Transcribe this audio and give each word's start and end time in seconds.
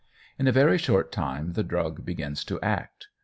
In 0.39 0.47
a 0.47 0.51
very 0.51 0.79
short 0.79 1.11
time 1.11 1.53
the 1.53 1.61
drug 1.63 2.03
begins 2.03 2.43
to 2.45 2.59
act. 2.61 3.09